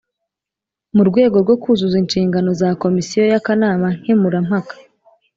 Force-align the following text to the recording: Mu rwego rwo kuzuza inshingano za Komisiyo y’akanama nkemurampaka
Mu 0.95 1.03
rwego 1.09 1.35
rwo 1.43 1.55
kuzuza 1.63 1.95
inshingano 2.03 2.49
za 2.61 2.69
Komisiyo 2.83 3.21
y’akanama 3.31 3.87
nkemurampaka 3.99 4.73